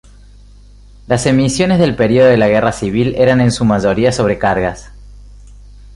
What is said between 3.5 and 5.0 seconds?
su mayoría sobrecargas.